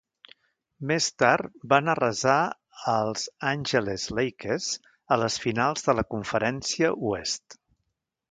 Més 0.91 1.07
tard 1.23 1.59
van 1.73 1.91
arrasar 1.93 2.37
els 2.93 3.25
Angeles 3.51 4.07
Lakers 4.21 4.71
a 5.17 5.21
les 5.25 5.39
finals 5.45 5.87
de 5.89 5.95
la 5.99 6.07
Conferència 6.15 6.93
Oest. 7.11 7.59